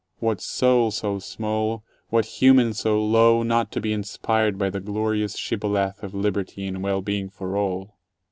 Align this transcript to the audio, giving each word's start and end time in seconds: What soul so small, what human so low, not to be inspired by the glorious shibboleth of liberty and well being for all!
What 0.17 0.41
soul 0.41 0.89
so 0.89 1.19
small, 1.19 1.83
what 2.09 2.25
human 2.25 2.73
so 2.73 2.99
low, 3.05 3.43
not 3.43 3.71
to 3.73 3.79
be 3.79 3.93
inspired 3.93 4.57
by 4.57 4.71
the 4.71 4.79
glorious 4.79 5.37
shibboleth 5.37 6.01
of 6.01 6.15
liberty 6.15 6.65
and 6.65 6.81
well 6.81 7.03
being 7.03 7.29
for 7.29 7.55
all! 7.55 7.99